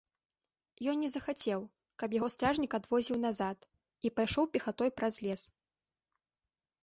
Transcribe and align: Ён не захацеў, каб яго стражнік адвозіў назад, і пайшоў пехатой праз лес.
Ён 0.91 0.95
не 1.03 1.07
захацеў, 1.15 1.59
каб 2.03 2.15
яго 2.17 2.29
стражнік 2.35 2.71
адвозіў 2.79 3.17
назад, 3.27 3.57
і 4.09 4.13
пайшоў 4.21 4.49
пехатой 4.57 4.89
праз 5.01 5.13
лес. 5.27 5.41